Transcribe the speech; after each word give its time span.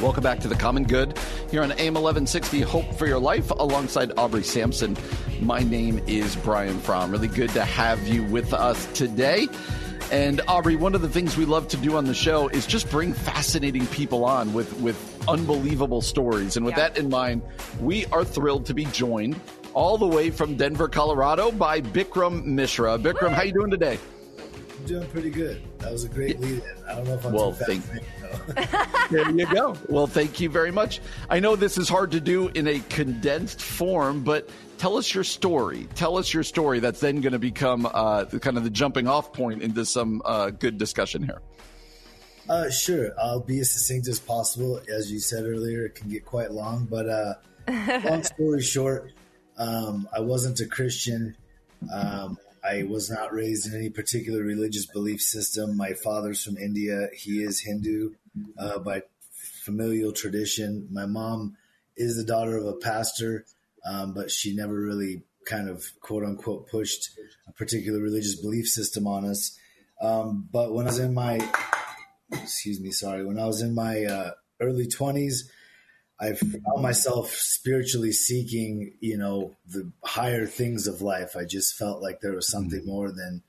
Welcome 0.00 0.22
back 0.22 0.40
to 0.40 0.48
the 0.48 0.54
Common 0.54 0.84
Good 0.84 1.18
here 1.50 1.62
on 1.62 1.72
AM 1.72 1.92
1160 1.92 2.62
Hope 2.62 2.94
for 2.94 3.06
Your 3.06 3.18
Life 3.18 3.50
alongside 3.50 4.10
Aubrey 4.16 4.42
Sampson. 4.42 4.96
My 5.42 5.60
name 5.60 6.00
is 6.06 6.36
Brian 6.36 6.80
From. 6.80 7.10
Really 7.10 7.28
good 7.28 7.50
to 7.50 7.62
have 7.66 8.08
you 8.08 8.24
with 8.24 8.54
us 8.54 8.86
today. 8.94 9.46
And 10.10 10.40
Aubrey, 10.48 10.74
one 10.74 10.94
of 10.94 11.02
the 11.02 11.08
things 11.10 11.36
we 11.36 11.44
love 11.44 11.68
to 11.68 11.76
do 11.76 11.98
on 11.98 12.06
the 12.06 12.14
show 12.14 12.48
is 12.48 12.66
just 12.66 12.90
bring 12.90 13.12
fascinating 13.12 13.86
people 13.88 14.24
on 14.24 14.54
with, 14.54 14.72
with 14.80 15.22
unbelievable 15.28 16.00
stories. 16.00 16.56
And 16.56 16.64
with 16.64 16.78
yeah. 16.78 16.88
that 16.88 16.98
in 16.98 17.10
mind, 17.10 17.42
we 17.78 18.06
are 18.06 18.24
thrilled 18.24 18.64
to 18.66 18.74
be 18.74 18.86
joined 18.86 19.38
all 19.74 19.98
the 19.98 20.06
way 20.06 20.30
from 20.30 20.56
Denver, 20.56 20.88
Colorado 20.88 21.52
by 21.52 21.82
Bikram 21.82 22.46
Mishra. 22.46 22.98
Bikram, 22.98 23.32
how 23.32 23.42
are 23.42 23.44
you 23.44 23.52
doing 23.52 23.70
today? 23.70 23.98
I'm 24.80 24.86
doing 24.86 25.08
pretty 25.08 25.28
good. 25.28 25.62
That 25.80 25.92
was 25.92 26.04
a 26.04 26.08
great 26.08 26.40
lead 26.40 26.62
in. 26.62 26.84
I 26.88 26.94
don't 26.94 27.04
know 27.04 27.14
if 27.14 27.26
I'm 27.26 27.32
well, 27.34 27.52
too 27.52 27.80
fast. 27.80 29.10
there 29.10 29.30
you 29.30 29.44
go. 29.46 29.76
Well, 29.90 30.06
thank 30.06 30.40
you 30.40 30.48
very 30.48 30.70
much. 30.70 31.00
I 31.28 31.38
know 31.38 31.54
this 31.54 31.76
is 31.76 31.86
hard 31.86 32.12
to 32.12 32.20
do 32.20 32.48
in 32.48 32.66
a 32.66 32.80
condensed 32.88 33.60
form, 33.60 34.24
but 34.24 34.48
tell 34.78 34.96
us 34.96 35.12
your 35.12 35.24
story. 35.24 35.86
Tell 35.96 36.16
us 36.16 36.32
your 36.32 36.42
story. 36.42 36.80
That's 36.80 36.98
then 36.98 37.20
going 37.20 37.34
to 37.34 37.38
become 37.38 37.86
uh, 37.92 38.24
kind 38.24 38.56
of 38.56 38.64
the 38.64 38.70
jumping 38.70 39.06
off 39.06 39.34
point 39.34 39.62
into 39.62 39.84
some 39.84 40.22
uh, 40.24 40.48
good 40.48 40.78
discussion 40.78 41.24
here. 41.24 41.42
Uh, 42.48 42.70
sure. 42.70 43.12
I'll 43.20 43.40
be 43.40 43.60
as 43.60 43.70
succinct 43.72 44.08
as 44.08 44.18
possible. 44.18 44.80
As 44.90 45.12
you 45.12 45.20
said 45.20 45.44
earlier, 45.44 45.84
it 45.84 45.94
can 45.94 46.08
get 46.08 46.24
quite 46.24 46.52
long, 46.52 46.86
but 46.86 47.06
uh, 47.06 47.34
long 48.08 48.22
story 48.22 48.62
short, 48.62 49.12
um, 49.58 50.08
I 50.10 50.20
wasn't 50.20 50.58
a 50.60 50.66
Christian. 50.66 51.36
Um, 51.92 52.38
I 52.64 52.82
was 52.82 53.10
not 53.10 53.32
raised 53.32 53.66
in 53.66 53.78
any 53.78 53.90
particular 53.90 54.42
religious 54.42 54.86
belief 54.86 55.20
system. 55.20 55.76
My 55.76 55.92
father's 55.92 56.42
from 56.42 56.56
India. 56.56 57.08
He 57.14 57.42
is 57.42 57.60
Hindu 57.60 58.14
uh, 58.58 58.78
by 58.78 59.02
familial 59.32 60.12
tradition. 60.12 60.88
My 60.90 61.06
mom 61.06 61.56
is 61.96 62.16
the 62.16 62.24
daughter 62.24 62.56
of 62.56 62.66
a 62.66 62.74
pastor, 62.74 63.44
um, 63.84 64.14
but 64.14 64.30
she 64.30 64.54
never 64.54 64.74
really 64.74 65.22
kind 65.46 65.68
of 65.68 65.84
quote 66.00 66.24
unquote 66.24 66.68
pushed 66.68 67.10
a 67.48 67.52
particular 67.52 67.98
religious 68.00 68.40
belief 68.40 68.66
system 68.66 69.06
on 69.06 69.24
us. 69.24 69.58
Um, 70.00 70.48
but 70.50 70.72
when 70.72 70.86
I 70.86 70.90
was 70.90 70.98
in 70.98 71.14
my, 71.14 71.40
excuse 72.32 72.80
me, 72.80 72.90
sorry, 72.90 73.24
when 73.24 73.38
I 73.38 73.46
was 73.46 73.60
in 73.60 73.74
my 73.74 74.04
uh, 74.04 74.30
early 74.60 74.86
20s, 74.86 75.48
I 76.20 76.34
found 76.34 76.82
myself 76.82 77.30
spiritually 77.30 78.12
seeking, 78.12 78.92
you 79.00 79.16
know, 79.16 79.56
the 79.66 79.90
higher 80.04 80.46
things 80.46 80.86
of 80.86 81.00
life. 81.00 81.34
I 81.34 81.44
just 81.44 81.76
felt 81.76 82.02
like 82.02 82.20
there 82.20 82.34
was 82.34 82.46
something 82.46 82.80
mm-hmm. 82.80 82.90
more 82.90 83.10
than 83.10 83.42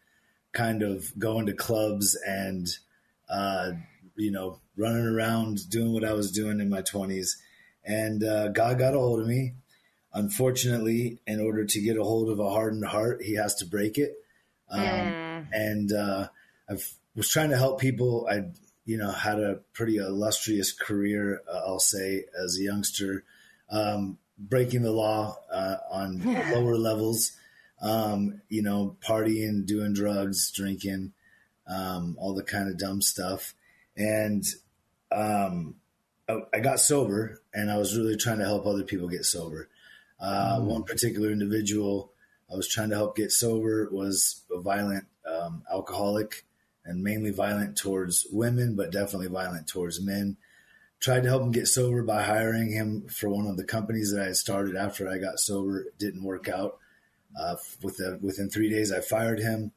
kind 0.53 0.81
of 0.81 1.17
going 1.19 1.47
to 1.47 1.53
clubs 1.53 2.17
and, 2.25 2.67
uh, 3.29 3.71
you 4.15 4.31
know, 4.31 4.59
running 4.77 5.05
around 5.05 5.69
doing 5.69 5.91
what 5.91 6.05
I 6.05 6.13
was 6.13 6.31
doing 6.31 6.61
in 6.61 6.69
my 6.69 6.81
20s. 6.81 7.31
And 7.83 8.23
uh, 8.23 8.49
God 8.49 8.79
got 8.79 8.93
a 8.93 8.99
hold 8.99 9.19
of 9.19 9.27
me. 9.27 9.53
Unfortunately, 10.13 11.19
in 11.27 11.39
order 11.39 11.65
to 11.65 11.81
get 11.81 11.97
a 11.97 12.03
hold 12.03 12.29
of 12.29 12.39
a 12.39 12.49
hardened 12.49 12.85
heart, 12.85 13.21
He 13.23 13.35
has 13.35 13.55
to 13.55 13.65
break 13.65 13.97
it. 13.97 14.13
Um, 14.69 14.81
mm. 14.81 15.47
And 15.51 15.91
uh, 15.91 16.27
I 16.69 16.73
was 17.15 17.29
trying 17.29 17.49
to 17.49 17.57
help 17.57 17.79
people. 17.79 18.27
I 18.29 18.43
you 18.85 18.97
know, 18.97 19.11
had 19.11 19.39
a 19.39 19.59
pretty 19.73 19.97
illustrious 19.97 20.71
career, 20.71 21.41
uh, 21.51 21.61
I'll 21.65 21.79
say, 21.79 22.25
as 22.41 22.57
a 22.57 22.63
youngster, 22.63 23.23
um, 23.69 24.17
breaking 24.37 24.81
the 24.81 24.91
law 24.91 25.37
uh, 25.51 25.77
on 25.91 26.21
lower 26.51 26.75
levels, 26.77 27.31
um, 27.81 28.41
you 28.49 28.61
know, 28.61 28.97
partying, 29.05 29.65
doing 29.65 29.93
drugs, 29.93 30.51
drinking, 30.51 31.13
um, 31.67 32.17
all 32.19 32.33
the 32.33 32.43
kind 32.43 32.69
of 32.69 32.77
dumb 32.77 33.01
stuff. 33.01 33.53
And 33.95 34.43
um, 35.11 35.75
I, 36.27 36.39
I, 36.53 36.59
got 36.59 36.79
sober 36.79 37.41
and 37.53 37.69
I 37.69 37.77
was 37.77 37.97
really 37.97 38.15
trying 38.15 38.39
to 38.39 38.45
help 38.45 38.65
other 38.65 38.83
people 38.83 39.09
get 39.09 39.25
sober. 39.25 39.69
Uh, 40.19 40.57
mm. 40.59 40.65
One 40.65 40.83
particular 40.83 41.31
individual 41.31 42.11
I 42.51 42.55
was 42.55 42.67
trying 42.67 42.89
to 42.89 42.95
help 42.95 43.15
get 43.15 43.31
sober 43.31 43.87
was 43.91 44.41
a 44.51 44.59
violent 44.59 45.05
um, 45.25 45.63
alcoholic 45.71 46.45
and 46.85 47.03
mainly 47.03 47.31
violent 47.31 47.77
towards 47.77 48.27
women, 48.31 48.75
but 48.75 48.91
definitely 48.91 49.27
violent 49.27 49.67
towards 49.67 50.01
men. 50.01 50.37
Tried 50.99 51.23
to 51.23 51.29
help 51.29 51.41
him 51.41 51.51
get 51.51 51.67
sober 51.67 52.03
by 52.03 52.23
hiring 52.23 52.71
him 52.71 53.07
for 53.07 53.29
one 53.29 53.47
of 53.47 53.57
the 53.57 53.63
companies 53.63 54.11
that 54.11 54.21
I 54.21 54.25
had 54.25 54.35
started 54.35 54.75
after 54.75 55.09
I 55.09 55.17
got 55.17 55.39
sober. 55.39 55.81
It 55.81 55.97
didn't 55.97 56.23
work 56.23 56.47
out. 56.47 56.77
Uh, 57.39 57.55
with 57.81 57.97
the, 57.97 58.19
within 58.21 58.49
three 58.49 58.69
days, 58.69 58.91
I 58.91 58.99
fired 58.99 59.39
him, 59.39 59.71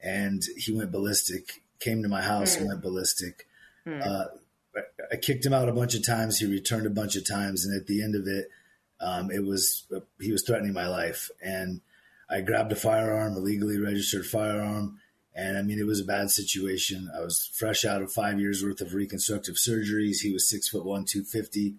and 0.00 0.42
he 0.56 0.72
went 0.72 0.92
ballistic. 0.92 1.62
Came 1.80 2.02
to 2.02 2.08
my 2.08 2.22
house 2.22 2.54
mm. 2.54 2.60
and 2.60 2.68
went 2.68 2.82
ballistic. 2.82 3.46
Mm. 3.86 4.06
Uh, 4.06 4.24
I 5.10 5.16
kicked 5.16 5.46
him 5.46 5.52
out 5.52 5.68
a 5.68 5.72
bunch 5.72 5.94
of 5.94 6.04
times. 6.04 6.38
He 6.38 6.46
returned 6.46 6.86
a 6.86 6.90
bunch 6.90 7.16
of 7.16 7.26
times, 7.26 7.64
and 7.64 7.74
at 7.74 7.86
the 7.86 8.02
end 8.02 8.14
of 8.14 8.26
it, 8.26 8.48
um, 9.00 9.30
it 9.30 9.44
was 9.44 9.86
uh, 9.94 10.00
he 10.20 10.32
was 10.32 10.44
threatening 10.44 10.72
my 10.72 10.88
life. 10.88 11.30
And 11.42 11.80
I 12.28 12.40
grabbed 12.40 12.72
a 12.72 12.76
firearm, 12.76 13.34
a 13.34 13.38
legally 13.38 13.78
registered 13.78 14.26
firearm, 14.26 15.00
and 15.38 15.56
I 15.56 15.62
mean, 15.62 15.78
it 15.78 15.86
was 15.86 16.00
a 16.00 16.04
bad 16.04 16.32
situation. 16.32 17.08
I 17.16 17.20
was 17.20 17.48
fresh 17.54 17.84
out 17.84 18.02
of 18.02 18.12
five 18.12 18.40
years 18.40 18.64
worth 18.64 18.80
of 18.80 18.92
reconstructive 18.92 19.54
surgeries. 19.54 20.16
He 20.20 20.32
was 20.32 20.50
six 20.50 20.68
foot 20.68 20.84
one, 20.84 21.04
250. 21.04 21.76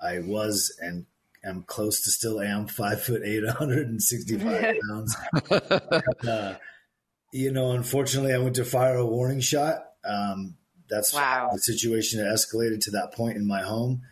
I 0.00 0.20
was 0.20 0.72
and 0.80 1.06
am 1.44 1.64
close 1.64 2.02
to 2.02 2.10
still 2.10 2.40
am 2.40 2.66
five 2.68 3.02
foot 3.02 3.22
eight, 3.24 3.42
165 3.42 4.76
pounds. 4.88 5.16
uh, 6.22 6.54
you 7.32 7.50
know, 7.50 7.72
unfortunately, 7.72 8.32
I 8.32 8.38
went 8.38 8.54
to 8.56 8.64
fire 8.64 8.98
a 8.98 9.06
warning 9.06 9.40
shot. 9.40 9.78
Um, 10.04 10.56
that's 10.88 11.12
wow. 11.12 11.50
the 11.52 11.58
situation 11.58 12.20
that 12.20 12.32
escalated 12.32 12.78
to 12.82 12.92
that 12.92 13.12
point 13.12 13.36
in 13.36 13.44
my 13.44 13.62
home, 13.62 14.02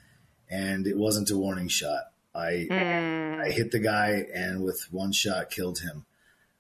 and 0.51 0.89
it 0.89 0.99
wasn't 0.99 1.31
a 1.31 1.39
warning 1.39 1.69
shot. 1.69 2.03
I 2.35 2.67
mm. 2.69 3.41
I 3.41 3.51
hit 3.51 3.71
the 3.71 3.79
guy 3.79 4.27
and 4.35 4.65
with 4.65 4.89
one 4.91 5.13
shot 5.13 5.51
killed 5.51 5.79
him. 5.79 6.05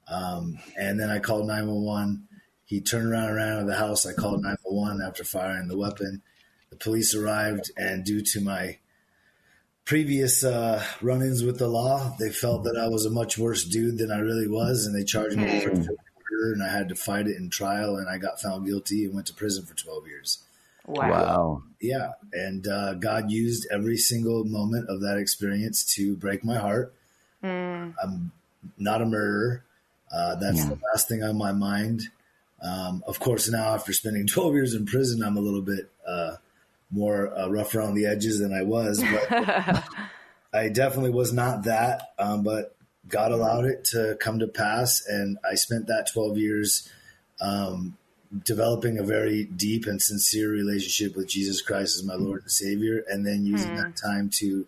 Um, 0.08 0.58
and 0.76 0.98
then 0.98 1.10
I 1.10 1.18
called 1.18 1.46
911 1.46 2.27
he 2.68 2.82
turned 2.82 3.10
around 3.10 3.28
and 3.28 3.36
ran 3.36 3.48
out 3.48 3.60
of 3.62 3.66
the 3.66 3.76
house. 3.76 4.04
I 4.04 4.12
called 4.12 4.42
911 4.42 5.00
after 5.00 5.24
firing 5.24 5.68
the 5.68 5.76
weapon. 5.76 6.20
The 6.68 6.76
police 6.76 7.14
arrived, 7.14 7.70
and 7.78 8.04
due 8.04 8.20
to 8.20 8.42
my 8.42 8.76
previous 9.86 10.44
uh, 10.44 10.84
run 11.00 11.22
ins 11.22 11.42
with 11.42 11.58
the 11.58 11.66
law, 11.66 12.14
they 12.20 12.28
felt 12.28 12.64
that 12.64 12.78
I 12.78 12.88
was 12.88 13.06
a 13.06 13.10
much 13.10 13.38
worse 13.38 13.64
dude 13.64 13.96
than 13.96 14.12
I 14.12 14.18
really 14.18 14.46
was, 14.46 14.84
and 14.84 14.94
they 14.94 15.02
charged 15.02 15.38
me 15.38 15.60
for 15.60 15.70
murder, 15.70 16.52
and 16.52 16.62
I 16.62 16.68
had 16.68 16.90
to 16.90 16.94
fight 16.94 17.26
it 17.26 17.38
in 17.38 17.48
trial, 17.48 17.96
and 17.96 18.06
I 18.06 18.18
got 18.18 18.38
found 18.38 18.66
guilty 18.66 19.06
and 19.06 19.14
went 19.14 19.28
to 19.28 19.34
prison 19.34 19.64
for 19.64 19.74
12 19.74 20.06
years. 20.06 20.44
Wow. 20.86 21.10
wow. 21.10 21.62
Yeah. 21.80 22.12
And 22.34 22.68
uh, 22.68 22.94
God 22.94 23.30
used 23.30 23.66
every 23.70 23.96
single 23.96 24.44
moment 24.44 24.90
of 24.90 25.00
that 25.00 25.16
experience 25.16 25.84
to 25.94 26.16
break 26.16 26.44
my 26.44 26.58
heart. 26.58 26.92
Mm. 27.42 27.94
I'm 28.02 28.32
not 28.76 29.00
a 29.00 29.06
murderer. 29.06 29.64
Uh, 30.12 30.34
that's 30.36 30.58
yeah. 30.58 30.70
the 30.70 30.78
last 30.92 31.08
thing 31.08 31.22
on 31.22 31.38
my 31.38 31.52
mind. 31.52 32.02
Um, 32.62 33.04
of 33.06 33.20
course, 33.20 33.48
now 33.48 33.74
after 33.74 33.92
spending 33.92 34.26
12 34.32 34.54
years 34.54 34.74
in 34.74 34.86
prison, 34.86 35.22
I'm 35.22 35.36
a 35.36 35.40
little 35.40 35.62
bit 35.62 35.90
uh, 36.06 36.36
more 36.90 37.36
uh, 37.36 37.48
rough 37.48 37.74
around 37.74 37.94
the 37.94 38.06
edges 38.06 38.40
than 38.40 38.52
I 38.52 38.62
was. 38.62 39.02
But 39.02 39.84
I 40.52 40.68
definitely 40.68 41.10
was 41.10 41.32
not 41.32 41.64
that. 41.64 42.12
Um, 42.18 42.42
but 42.42 42.74
God 43.06 43.32
allowed 43.32 43.64
it 43.64 43.84
to 43.86 44.16
come 44.20 44.38
to 44.40 44.48
pass, 44.48 45.04
and 45.06 45.38
I 45.48 45.54
spent 45.54 45.86
that 45.86 46.10
12 46.12 46.38
years 46.38 46.88
um, 47.40 47.96
developing 48.44 48.98
a 48.98 49.02
very 49.02 49.44
deep 49.44 49.86
and 49.86 50.02
sincere 50.02 50.50
relationship 50.50 51.16
with 51.16 51.28
Jesus 51.28 51.62
Christ 51.62 51.96
as 51.96 52.04
my 52.04 52.14
Lord 52.14 52.42
and 52.42 52.50
Savior, 52.50 53.04
and 53.08 53.26
then 53.26 53.46
using 53.46 53.72
mm. 53.72 53.76
that 53.76 53.96
time 53.96 54.30
to, 54.34 54.66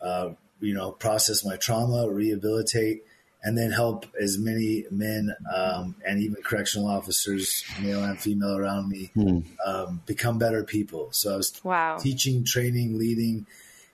uh, 0.00 0.30
you 0.60 0.74
know, 0.74 0.90
process 0.90 1.44
my 1.44 1.56
trauma, 1.56 2.10
rehabilitate 2.10 3.04
and 3.44 3.58
then 3.58 3.72
help 3.72 4.06
as 4.20 4.38
many 4.38 4.84
men 4.90 5.34
um, 5.52 5.96
and 6.06 6.20
even 6.20 6.42
correctional 6.42 6.86
officers, 6.86 7.64
male 7.80 8.04
and 8.04 8.18
female, 8.20 8.56
around 8.56 8.88
me 8.88 9.10
hmm. 9.14 9.40
um, 9.66 10.00
become 10.06 10.38
better 10.38 10.62
people. 10.62 11.08
So 11.10 11.34
I 11.34 11.36
was 11.36 11.60
wow. 11.64 11.98
teaching, 11.98 12.44
training, 12.44 12.98
leading, 12.98 13.46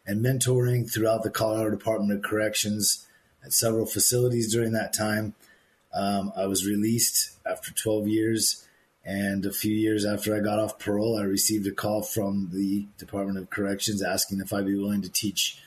and 0.06 0.24
mentoring 0.24 0.92
throughout 0.92 1.22
the 1.22 1.30
Colorado 1.30 1.70
Department 1.70 2.12
of 2.12 2.22
Corrections 2.22 3.06
at 3.42 3.52
several 3.52 3.86
facilities 3.86 4.52
during 4.52 4.72
that 4.72 4.92
time. 4.92 5.34
Um, 5.94 6.30
I 6.36 6.46
was 6.46 6.66
released 6.66 7.30
after 7.46 7.72
12 7.72 8.08
years. 8.08 8.64
And 9.04 9.46
a 9.46 9.52
few 9.52 9.74
years 9.74 10.04
after 10.04 10.36
I 10.36 10.40
got 10.40 10.58
off 10.58 10.78
parole, 10.78 11.18
I 11.18 11.22
received 11.22 11.66
a 11.66 11.72
call 11.72 12.02
from 12.02 12.50
the 12.52 12.86
Department 12.98 13.38
of 13.38 13.48
Corrections 13.48 14.02
asking 14.02 14.40
if 14.40 14.52
I'd 14.52 14.66
be 14.66 14.76
willing 14.76 15.00
to 15.00 15.08
teach 15.08 15.62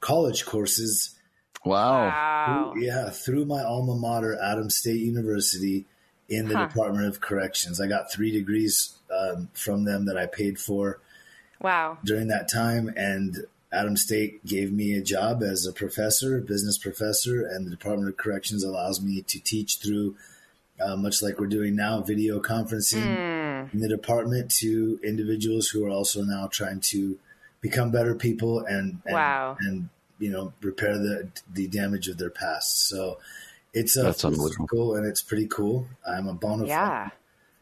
college 0.00 0.44
courses 0.44 1.14
Wow. 1.64 2.06
wow. 2.06 2.74
Yeah, 2.76 3.10
through 3.10 3.44
my 3.44 3.62
alma 3.62 3.94
mater, 3.94 4.38
Adams 4.40 4.76
State 4.76 5.00
University, 5.00 5.86
in 6.28 6.48
the 6.48 6.56
huh. 6.56 6.66
Department 6.66 7.06
of 7.06 7.20
Corrections. 7.20 7.80
I 7.80 7.86
got 7.86 8.10
three 8.10 8.30
degrees 8.30 8.94
um, 9.12 9.48
from 9.52 9.84
them 9.84 10.06
that 10.06 10.16
I 10.16 10.26
paid 10.26 10.58
for. 10.58 11.00
Wow. 11.60 11.98
During 12.04 12.28
that 12.28 12.50
time, 12.50 12.92
and 12.96 13.46
Adams 13.72 14.02
State 14.02 14.44
gave 14.44 14.72
me 14.72 14.94
a 14.94 15.02
job 15.02 15.42
as 15.42 15.66
a 15.66 15.72
professor, 15.72 16.40
business 16.40 16.76
professor, 16.78 17.46
and 17.46 17.66
the 17.66 17.70
Department 17.70 18.08
of 18.08 18.16
Corrections 18.16 18.64
allows 18.64 19.00
me 19.00 19.22
to 19.22 19.38
teach 19.38 19.78
through, 19.78 20.16
uh, 20.80 20.96
much 20.96 21.22
like 21.22 21.38
we're 21.38 21.46
doing 21.46 21.76
now, 21.76 22.00
video 22.00 22.40
conferencing 22.40 23.04
mm. 23.04 23.72
in 23.72 23.80
the 23.80 23.88
department 23.88 24.50
to 24.56 24.98
individuals 25.04 25.68
who 25.68 25.86
are 25.86 25.90
also 25.90 26.22
now 26.22 26.48
trying 26.50 26.80
to 26.80 27.18
become 27.60 27.92
better 27.92 28.14
people 28.14 28.58
and, 28.58 29.00
and 29.06 29.14
wow 29.14 29.56
and 29.60 29.88
you 30.22 30.30
know 30.30 30.52
repair 30.60 30.96
the 30.98 31.28
the 31.52 31.66
damage 31.68 32.08
of 32.08 32.18
their 32.18 32.30
past. 32.30 32.88
So 32.88 33.18
it's 33.72 33.96
a 33.96 34.02
That's 34.02 34.24
unbelievable. 34.24 34.68
cool 34.68 34.94
and 34.96 35.06
it's 35.06 35.22
pretty 35.22 35.46
cool. 35.46 35.88
I'm 36.06 36.28
a 36.28 36.34
bona 36.34 36.62
fide 36.64 36.68
yeah 36.68 37.10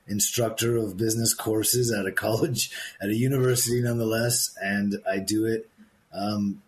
instructor 0.08 0.76
of 0.76 0.96
business 0.96 1.32
courses 1.34 1.92
at 1.92 2.04
a 2.04 2.12
college, 2.26 2.70
at 3.00 3.08
a 3.08 3.14
university, 3.14 3.80
nonetheless, 3.80 4.50
and 4.60 4.96
I 5.08 5.18
do 5.20 5.46
it 5.46 5.68
um, 6.12 6.62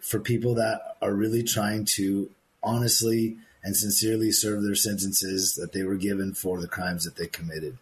for 0.00 0.20
people 0.20 0.54
that 0.56 0.96
are 1.00 1.14
really 1.14 1.42
trying 1.42 1.86
to 1.96 2.30
honestly 2.62 3.38
and 3.64 3.76
sincerely 3.76 4.30
serve 4.30 4.62
their 4.62 4.74
sentences 4.74 5.54
that 5.54 5.72
they 5.72 5.84
were 5.84 5.96
given 5.96 6.34
for 6.34 6.60
the 6.60 6.68
crimes 6.68 7.04
that 7.04 7.16
they 7.16 7.28
committed. 7.28 7.78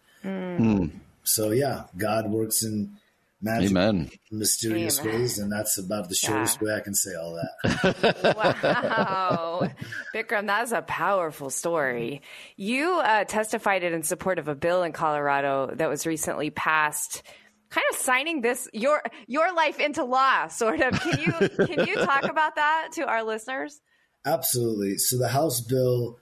So 1.25 1.51
yeah, 1.51 1.85
God 1.97 2.31
works 2.31 2.63
in 2.63 2.97
magic, 3.41 3.71
Amen. 3.71 4.11
mysterious 4.31 5.01
Amen. 5.01 5.21
ways, 5.21 5.39
and 5.39 5.51
that's 5.51 5.79
about 5.79 6.09
the 6.09 6.15
shortest 6.15 6.59
Yeah. 6.61 6.69
way 6.69 6.75
I 6.77 6.81
can 6.81 6.95
say 6.95 7.15
all 7.15 7.35
that. 7.35 8.37
Wow. 8.37 9.71
Bikram, 10.15 10.47
that's 10.47 10.73
a 10.73 10.83
powerful 10.83 11.51
story. 11.51 12.23
You 12.57 12.99
uh, 13.01 13.25
testified 13.25 13.83
in 13.83 14.03
support 14.03 14.39
of 14.39 14.49
a 14.49 14.55
bill 14.55 14.83
in 14.83 14.93
Colorado 14.93 15.71
that 15.75 15.89
was 15.89 16.07
recently 16.07 16.51
passed, 16.51 17.23
kind 17.71 17.85
of 17.91 17.97
signing 17.97 18.41
this 18.41 18.69
your 18.73 19.03
your 19.27 19.55
life 19.55 19.79
into 19.81 20.05
law, 20.05 20.49
sort 20.49 20.81
of. 20.81 20.99
Can 21.01 21.21
you 21.21 21.33
can 21.67 21.87
you 21.87 21.97
talk 21.97 22.25
about 22.25 22.57
that 22.57 22.89
to 22.95 23.07
our 23.07 23.23
listeners? 23.23 23.81
Absolutely. 24.27 24.99
So 24.99 25.17
the 25.19 25.29
House 25.29 25.61
bill 25.63 26.19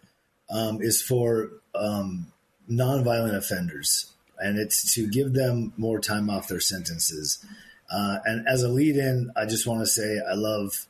um, 0.50 0.78
is 0.80 1.02
for 1.02 1.50
um, 1.74 2.32
nonviolent 2.70 3.34
offenders, 3.36 4.12
and 4.40 4.58
it's 4.58 4.94
to 4.94 5.08
give 5.08 5.32
them 5.32 5.72
more 5.76 6.00
time 6.00 6.30
off 6.30 6.48
their 6.48 6.60
sentences. 6.60 7.44
Uh, 7.90 8.18
and 8.24 8.46
as 8.46 8.62
a 8.62 8.68
lead 8.68 8.96
in, 8.96 9.30
I 9.36 9.46
just 9.46 9.66
want 9.66 9.80
to 9.80 9.86
say 9.86 10.20
I 10.28 10.34
love 10.34 10.86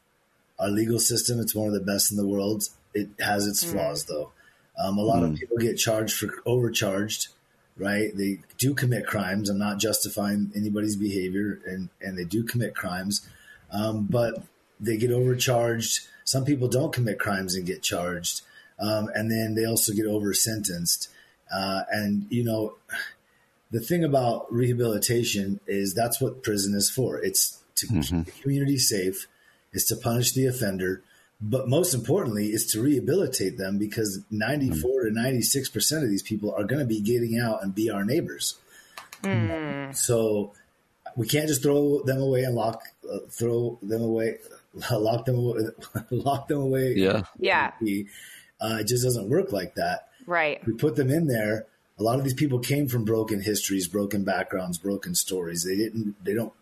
our 0.59 0.69
legal 0.69 0.99
system. 0.99 1.39
It's 1.41 1.55
one 1.55 1.69
of 1.69 1.75
the 1.75 1.81
best 1.81 2.11
in 2.11 2.17
the 2.17 2.27
world. 2.27 2.65
It 2.95 3.09
has 3.21 3.47
its 3.47 3.63
flaws, 3.63 4.05
though. 4.05 4.33
Um, 4.79 4.99
a 4.99 5.03
lot 5.03 5.25
of 5.25 5.35
people 5.35 5.57
get 5.59 5.77
charged 5.77 6.17
for 6.17 6.33
overcharged, 6.47 7.29
right? 7.77 8.17
They 8.17 8.41
do 8.59 8.75
commit 8.75 9.07
crimes. 9.07 9.51
I'm 9.51 9.59
not 9.59 9.79
justifying 9.79 10.53
anybody's 10.55 10.97
behavior, 10.97 11.61
and, 11.67 11.89
and 12.01 12.17
they 12.17 12.25
do 12.25 12.45
commit 12.45 12.75
crimes, 12.75 13.27
um, 13.73 14.07
but 14.09 14.43
they 14.79 14.97
get 14.97 15.11
overcharged. 15.11 16.07
Some 16.25 16.45
people 16.45 16.69
don't 16.69 16.93
commit 16.93 17.19
crimes 17.19 17.55
and 17.55 17.67
get 17.67 17.83
charged, 17.83 18.43
um, 18.79 19.11
and 19.15 19.31
then 19.31 19.55
they 19.55 19.65
also 19.65 19.93
get 19.93 20.07
over 20.07 20.33
sentenced. 20.33 21.09
Uh, 21.53 21.83
and 21.91 22.27
you 22.31 22.45
know, 22.45 22.75
the 23.71 23.81
thing 23.81 24.03
about 24.05 24.53
rehabilitation 24.53 25.61
is 25.67 25.95
that's 25.95 26.21
what 26.21 26.43
prison 26.43 26.75
is 26.75 26.91
for. 26.91 27.19
It's 27.19 27.63
to 27.77 27.87
keep 27.87 28.03
the 28.25 28.33
community 28.43 28.79
safe. 28.79 29.27
It's 29.73 29.87
to 29.89 29.97
punish 29.97 30.33
the 30.33 30.47
offender, 30.47 31.03
but 31.41 31.69
most 31.69 31.93
importantly, 31.95 32.47
is 32.47 32.67
to 32.73 32.81
rehabilitate 32.81 33.59
them 33.59 33.79
because 33.79 34.21
94 34.31 35.05
to 35.05 35.11
96 35.13 35.69
percent 35.69 36.03
of 36.05 36.11
these 36.11 36.23
people 36.23 36.53
are 36.55 36.65
going 36.65 36.81
to 36.81 36.87
be 36.87 37.01
getting 37.01 37.39
out 37.39 37.63
and 37.63 37.75
be 37.75 37.91
our 37.91 38.05
neighbors. 38.05 38.57
So 39.93 40.53
we 41.17 41.27
can't 41.27 41.49
just 41.49 41.63
throw 41.63 42.03
them 42.03 42.21
away 42.21 42.45
and 42.45 42.55
lock, 42.55 42.83
uh, 43.11 43.19
throw 43.31 43.79
them 43.83 44.03
away, 44.03 44.39
lock 44.91 45.25
them 45.27 45.37
away, 45.37 45.61
lock 46.11 46.49
them 46.49 46.59
away. 46.59 46.95
Yeah. 46.97 47.23
Yeah. 47.39 47.73
Uh, 48.61 48.79
it 48.81 48.87
just 48.87 49.05
doesn't 49.05 49.29
work 49.29 49.53
like 49.53 49.75
that 49.77 50.09
Right. 50.27 50.65
we 50.67 50.73
put 50.75 50.97
them 50.97 51.11
in 51.11 51.27
there. 51.27 51.67
A 51.99 52.03
lot 52.03 52.19
of 52.19 52.25
these 52.25 52.35
people 52.35 52.61
came 52.61 52.89
from 52.89 53.05
broken 53.05 53.43
histories, 53.43 53.89
broken 53.89 54.25
backgrounds, 54.25 54.79
broken 54.79 55.15
stories. 55.15 55.65
They 55.65 55.77
didn't, 55.77 56.23
they 56.25 56.35
don't 56.35 56.53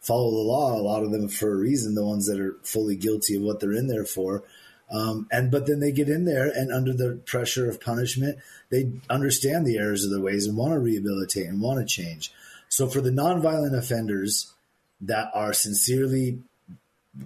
follow 0.00 0.30
the 0.30 0.36
law. 0.36 0.74
A 0.74 0.82
lot 0.82 1.02
of 1.02 1.10
them 1.10 1.28
for 1.28 1.52
a 1.52 1.56
reason, 1.56 1.94
the 1.94 2.04
ones 2.04 2.26
that 2.26 2.38
are 2.38 2.56
fully 2.62 2.96
guilty 2.96 3.36
of 3.36 3.42
what 3.42 3.60
they're 3.60 3.72
in 3.72 3.88
there 3.88 4.04
for. 4.04 4.42
Um, 4.90 5.26
and, 5.32 5.50
but 5.50 5.66
then 5.66 5.80
they 5.80 5.92
get 5.92 6.10
in 6.10 6.26
there 6.26 6.46
and 6.46 6.70
under 6.70 6.92
the 6.92 7.20
pressure 7.24 7.68
of 7.68 7.80
punishment, 7.80 8.38
they 8.70 8.92
understand 9.08 9.66
the 9.66 9.78
errors 9.78 10.04
of 10.04 10.10
their 10.10 10.20
ways 10.20 10.46
and 10.46 10.56
want 10.56 10.74
to 10.74 10.78
rehabilitate 10.78 11.46
and 11.46 11.60
want 11.60 11.80
to 11.80 11.86
change. 11.86 12.32
So 12.68 12.86
for 12.86 13.00
the 13.00 13.10
nonviolent 13.10 13.76
offenders 13.76 14.52
that 15.00 15.30
are 15.34 15.52
sincerely 15.54 16.40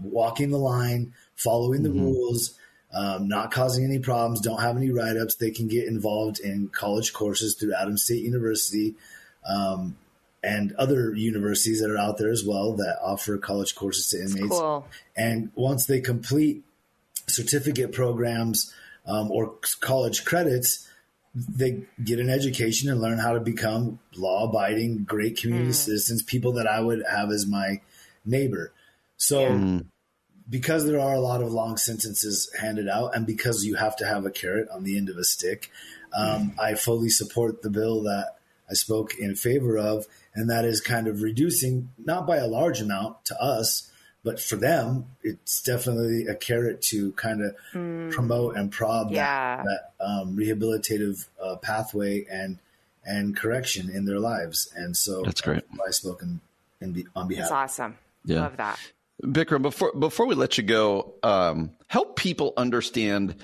walking 0.03 0.51
the 0.51 0.59
line, 0.59 1.15
following 1.35 1.83
the 1.83 1.91
rules, 1.91 2.55
um, 2.93 3.29
not 3.29 3.51
causing 3.51 3.85
any 3.85 3.99
problems, 3.99 4.41
don't 4.41 4.61
have 4.61 4.77
any 4.77 4.91
write 4.91 5.17
ups. 5.17 5.37
They 5.37 5.51
can 5.51 5.69
get 5.69 5.87
involved 5.87 6.41
in 6.41 6.69
college 6.69 7.13
courses 7.13 7.55
through 7.55 7.75
Adams 7.75 8.05
State 8.05 8.23
University 8.23 8.95
um, 9.47 9.97
and 10.43 10.73
other 10.77 11.15
universities 11.15 11.81
that 11.81 11.91
are 11.91 11.99
out 11.99 12.19
there 12.19 12.31
as 12.31 12.45
well 12.45 12.75
that 12.77 12.99
offer 13.03 13.37
college 13.37 13.75
courses 13.75 14.09
to 14.11 14.21
inmates. 14.21 14.59
Cool. 14.59 14.87
And 15.17 15.51
once 15.55 15.87
they 15.87 16.01
complete 16.01 16.65
certificate 17.27 17.93
programs 17.93 18.73
um, 19.07 19.31
or 19.31 19.55
college 19.81 20.25
credits, 20.25 20.89
they 21.35 21.83
get 22.03 22.19
an 22.21 22.31
education 22.31 22.89
and 22.91 23.01
learn 23.01 23.19
how 23.19 23.33
to 23.33 23.41
become 23.41 23.99
law 24.17 24.49
abiding, 24.49 25.05
great 25.05 25.37
community 25.37 25.73
citizens, 25.73 26.23
people 26.23 26.53
that 26.53 26.67
I 26.67 26.81
would 26.81 27.05
have 27.09 27.31
as 27.31 27.47
my 27.47 27.81
neighbor. 28.25 28.73
So, 29.17 29.83
because 30.49 30.87
there 30.87 31.01
are 31.01 31.15
a 31.15 31.21
lot 31.21 31.43
of 31.43 31.53
long 31.53 31.77
sentences 31.77 32.51
handed 32.61 32.89
out, 32.89 33.15
and 33.15 33.27
because 33.27 33.65
you 33.65 33.75
have 33.77 33.97
to 33.97 34.07
have 34.07 34.25
a 34.25 34.31
carrot 34.31 34.69
on 34.73 34.85
the 34.85 34.97
end 34.97 35.09
of 35.09 35.17
a 35.17 35.25
stick, 35.25 35.71
um, 36.17 36.53
I 36.61 36.75
fully 36.75 37.11
support 37.11 37.63
the 37.63 37.71
bill 37.71 38.03
that 38.05 38.37
I 38.71 38.75
spoke 38.75 39.15
in 39.19 39.35
favor 39.35 39.77
of, 39.79 40.07
and 40.35 40.49
that 40.51 40.65
is 40.65 40.81
kind 40.81 41.07
of 41.07 41.23
reducing, 41.23 41.91
not 42.03 42.27
by 42.27 42.37
a 42.37 42.47
large 42.47 42.81
amount 42.81 43.25
to 43.27 43.41
us, 43.43 43.91
but 44.25 44.41
for 44.41 44.57
them, 44.57 45.07
it's 45.23 45.63
definitely 45.63 46.27
a 46.27 46.35
carrot 46.35 46.83
to 46.83 47.13
kind 47.13 47.41
of 47.43 47.55
promote 48.13 48.57
and 48.57 48.71
prod 48.73 49.11
Yeah. 49.11 49.63
that, 49.63 49.93
that 49.99 50.05
um, 50.05 50.37
rehabilitative 50.37 51.27
uh, 51.43 51.57
pathway 51.57 52.25
and 52.31 52.59
and 53.05 53.35
correction 53.35 53.89
in 53.89 54.05
their 54.05 54.19
lives. 54.19 54.71
And 54.77 54.95
so 54.95 55.23
That's 55.23 55.41
great. 55.41 55.63
why 55.75 55.87
I 55.89 55.93
spoke 55.93 56.21
in, 56.23 56.41
in 56.83 56.93
be, 56.93 57.07
on 57.17 57.27
behalf. 57.27 57.45
That's 57.49 57.53
awesome. 57.53 57.97
Yeah. 58.27 58.41
Love 58.43 58.59
that. 58.59 58.79
Bikram, 59.23 59.63
before 59.63 59.93
before 59.99 60.27
we 60.27 60.35
let 60.35 60.59
you 60.59 60.65
go, 60.65 61.15
um, 61.23 61.71
help 61.89 62.17
people 62.17 62.53
understand. 62.57 63.35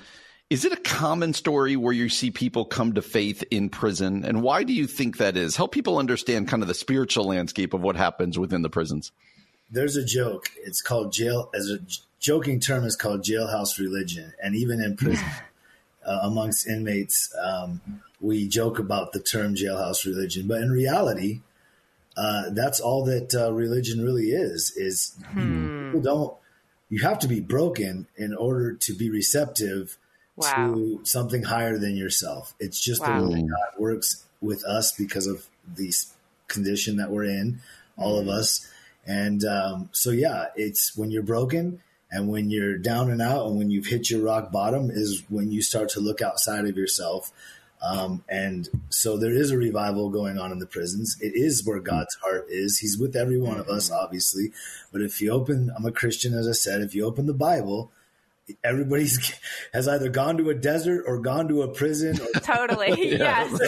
Is 0.49 0.63
it 0.63 0.71
a 0.71 0.77
common 0.77 1.33
story 1.33 1.75
where 1.75 1.91
you 1.91 2.07
see 2.07 2.29
people 2.29 2.65
come 2.65 2.93
to 2.93 3.01
faith 3.01 3.43
in 3.49 3.69
prison, 3.69 4.23
and 4.23 4.41
why 4.41 4.63
do 4.63 4.73
you 4.73 4.87
think 4.87 5.17
that 5.17 5.35
is? 5.35 5.55
Help 5.55 5.71
people 5.71 5.97
understand 5.97 6.47
kind 6.47 6.61
of 6.61 6.67
the 6.67 6.75
spiritual 6.75 7.25
landscape 7.25 7.73
of 7.73 7.81
what 7.81 7.95
happens 7.95 8.37
within 8.37 8.61
the 8.61 8.69
prisons. 8.69 9.11
there's 9.69 9.95
a 9.95 10.05
joke. 10.05 10.49
It's 10.63 10.81
called 10.81 11.11
jail 11.11 11.49
as 11.53 11.69
a 11.69 11.79
joking 12.19 12.59
term 12.59 12.85
is 12.85 12.95
called 12.95 13.23
jailhouse 13.23 13.77
religion, 13.77 14.33
and 14.41 14.55
even 14.55 14.81
in 14.81 14.95
prison, 14.95 15.27
uh, 16.05 16.19
amongst 16.23 16.67
inmates, 16.67 17.35
um, 17.43 17.81
we 18.21 18.47
joke 18.47 18.79
about 18.79 19.11
the 19.11 19.19
term 19.19 19.55
jailhouse 19.55 20.05
religion. 20.05 20.47
But 20.47 20.61
in 20.61 20.71
reality, 20.71 21.41
uh, 22.17 22.49
that's 22.51 22.79
all 22.79 23.03
that 23.05 23.33
uh, 23.35 23.51
religion 23.53 24.03
really 24.03 24.27
is. 24.31 24.71
Is 24.75 25.15
people 25.33 26.01
don't. 26.01 26.33
You 26.89 27.01
have 27.01 27.19
to 27.19 27.27
be 27.27 27.39
broken 27.41 28.07
in 28.15 28.33
order 28.35 28.73
to 28.73 28.93
be 28.93 29.09
receptive 29.09 29.97
Wow. 30.37 30.73
to 30.73 30.99
something 31.03 31.43
higher 31.43 31.77
than 31.77 31.95
yourself. 31.95 32.53
It's 32.59 32.79
just 32.79 33.01
Wow. 33.01 33.21
the 33.21 33.29
way 33.29 33.41
God 33.41 33.79
works 33.79 34.25
with 34.41 34.63
us 34.65 34.91
because 34.91 35.27
of 35.27 35.45
the 35.75 35.93
condition 36.47 36.97
that 36.97 37.09
we're 37.09 37.23
in, 37.23 37.61
all 37.97 38.19
of 38.19 38.27
us. 38.27 38.67
And 39.07 39.43
um, 39.45 39.89
so, 39.93 40.11
yeah, 40.11 40.47
it's 40.55 40.95
when 40.97 41.09
you're 41.09 41.23
broken 41.23 41.81
and 42.11 42.27
when 42.27 42.49
you're 42.49 42.77
down 42.77 43.09
and 43.09 43.21
out 43.21 43.47
and 43.47 43.57
when 43.57 43.71
you've 43.71 43.87
hit 43.87 44.09
your 44.09 44.21
rock 44.21 44.51
bottom 44.51 44.91
is 44.91 45.23
when 45.29 45.51
you 45.51 45.61
start 45.61 45.89
to 45.89 45.99
look 45.99 46.21
outside 46.21 46.65
of 46.65 46.75
yourself. 46.77 47.31
Um, 47.85 48.23
and 48.27 48.67
so 48.89 49.17
there 49.17 49.33
is 49.33 49.51
a 49.51 49.57
revival 49.57 50.09
going 50.09 50.39
on 50.39 50.51
in 50.51 50.59
the 50.59 50.65
prisons. 50.65 51.17
It 51.21 51.33
is 51.35 51.65
where 51.65 51.79
God's 51.79 52.15
heart 52.15 52.47
is. 52.49 52.79
He's 52.79 52.97
with 52.97 53.15
every 53.15 53.37
one 53.37 53.59
of 53.59 53.69
us, 53.69 53.91
obviously. 53.91 54.51
But 54.91 55.01
if 55.01 55.21
you 55.21 55.31
open, 55.31 55.71
I'm 55.75 55.85
a 55.85 55.91
Christian, 55.91 56.33
as 56.33 56.47
I 56.47 56.53
said, 56.53 56.81
if 56.81 56.95
you 56.95 57.05
open 57.05 57.27
the 57.27 57.33
Bible, 57.33 57.91
everybody's 58.63 59.33
has 59.73 59.87
either 59.87 60.09
gone 60.09 60.37
to 60.37 60.49
a 60.49 60.55
desert 60.55 61.03
or 61.05 61.19
gone 61.19 61.47
to 61.49 61.61
a 61.61 61.67
prison. 61.67 62.19
Or 62.19 62.39
Totally. 62.39 63.15
Yes. 63.25 63.59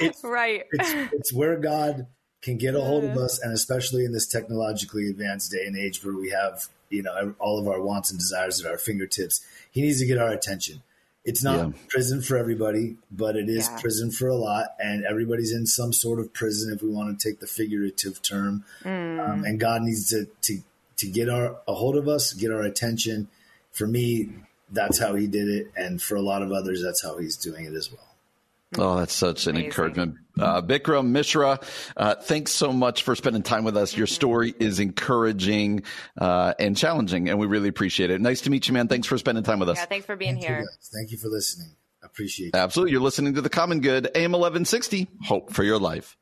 it's, 0.00 0.24
right. 0.24 0.64
it's, 0.72 1.12
it's 1.12 1.32
where 1.32 1.56
God 1.56 2.06
can 2.40 2.58
get 2.58 2.74
a 2.74 2.80
hold 2.80 3.04
of 3.04 3.16
us, 3.16 3.38
and 3.40 3.52
especially 3.52 4.04
in 4.04 4.12
this 4.12 4.26
technologically 4.26 5.08
advanced 5.08 5.52
day 5.52 5.64
and 5.64 5.76
age 5.76 6.04
where 6.04 6.16
we 6.16 6.30
have, 6.30 6.68
you 6.90 7.02
know, 7.02 7.34
all 7.38 7.60
of 7.60 7.68
our 7.68 7.80
wants 7.80 8.10
and 8.10 8.18
desires 8.18 8.60
at 8.60 8.68
our 8.68 8.78
fingertips. 8.78 9.46
He 9.70 9.82
needs 9.82 10.00
to 10.00 10.06
get 10.06 10.18
our 10.18 10.30
attention. 10.30 10.82
It's 11.24 11.44
not 11.44 11.56
Yeah. 11.68 11.72
prison 11.88 12.20
for 12.20 12.36
everybody, 12.36 12.96
but 13.10 13.36
it 13.36 13.48
is 13.48 13.68
Yeah. 13.68 13.80
prison 13.80 14.10
for 14.10 14.26
a 14.28 14.36
lot, 14.36 14.74
and 14.82 15.04
everybody's 15.04 15.52
in 15.52 15.66
some 15.66 15.92
sort 15.92 16.18
of 16.18 16.32
prison 16.32 16.72
if 16.72 16.82
we 16.82 16.88
want 16.88 17.18
to 17.18 17.28
take 17.28 17.38
the 17.38 17.46
figurative 17.46 18.20
term. 18.22 18.64
Um, 18.84 19.44
and 19.44 19.60
God 19.60 19.82
needs 19.82 20.08
to, 20.10 20.26
to 20.42 20.62
to 20.98 21.06
get 21.08 21.28
our 21.28 21.60
a 21.66 21.74
hold 21.74 21.96
of 21.96 22.06
us, 22.08 22.32
get 22.32 22.50
our 22.52 22.62
attention. 22.62 23.28
For 23.72 23.86
me, 23.86 24.30
that's 24.70 24.98
how 24.98 25.14
He 25.14 25.26
did 25.26 25.48
it, 25.48 25.70
and 25.76 26.00
for 26.02 26.14
a 26.16 26.22
lot 26.22 26.42
of 26.42 26.52
others, 26.52 26.82
that's 26.82 27.02
how 27.02 27.18
He's 27.18 27.36
doing 27.36 27.64
it 27.64 27.74
as 27.74 27.90
well. 27.90 28.11
Oh, 28.78 28.96
that's 28.96 29.14
such 29.14 29.46
an 29.46 29.56
encouragement. 29.56 30.16
Uh, 30.38 30.62
Bikram 30.62 31.08
Mishra, 31.08 31.60
uh, 31.96 32.14
thanks 32.14 32.52
so 32.52 32.72
much 32.72 33.02
for 33.02 33.14
spending 33.14 33.42
time 33.42 33.64
with 33.64 33.76
us. 33.76 33.96
Your 33.96 34.06
story 34.06 34.54
is 34.58 34.80
encouraging 34.80 35.82
uh, 36.18 36.54
and 36.58 36.76
challenging, 36.76 37.28
and 37.28 37.38
we 37.38 37.46
really 37.46 37.68
appreciate 37.68 38.10
it. 38.10 38.20
Nice 38.20 38.40
to 38.42 38.50
meet 38.50 38.66
you, 38.66 38.74
man. 38.74 38.88
Thanks 38.88 39.06
for 39.06 39.18
spending 39.18 39.44
time 39.44 39.58
with 39.58 39.68
us. 39.68 39.78
Yeah, 39.78 39.86
thanks 39.86 40.06
for 40.06 40.16
being 40.16 40.36
Thank 40.36 40.46
here. 40.46 40.60
You 40.60 40.68
Thank 40.92 41.10
you 41.10 41.18
for 41.18 41.28
listening. 41.28 41.76
I 42.02 42.06
appreciate 42.06 42.48
it. 42.48 42.56
Absolutely. 42.56 42.92
You're 42.92 43.02
listening 43.02 43.34
to 43.34 43.42
The 43.42 43.50
Common 43.50 43.80
Good, 43.80 44.06
AM 44.14 44.32
1160. 44.32 45.08
Hope 45.22 45.52
for 45.52 45.64
your 45.64 45.78
life. 45.78 46.16